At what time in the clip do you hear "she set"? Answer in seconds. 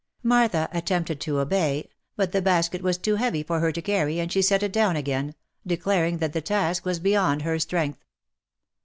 4.31-4.63